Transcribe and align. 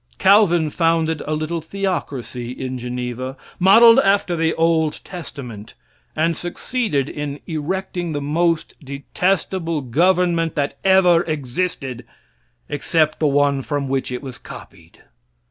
Calvin 0.17 0.71
founded 0.71 1.21
a 1.27 1.35
little 1.35 1.61
theocracy 1.61 2.51
in 2.51 2.79
Geneva, 2.79 3.37
modeled 3.59 3.99
after 3.99 4.35
the 4.35 4.51
old 4.55 4.99
testament, 5.03 5.75
and 6.15 6.35
succeeded 6.35 7.07
in 7.07 7.39
erecting 7.45 8.11
the 8.11 8.19
most 8.19 8.73
detestable 8.83 9.81
government 9.81 10.55
that 10.55 10.73
ever 10.83 11.21
existed, 11.25 12.03
except 12.67 13.19
the 13.19 13.27
one 13.27 13.61
from 13.61 13.87
which 13.87 14.11
it 14.11 14.23
was 14.23 14.39
copied. 14.39 15.03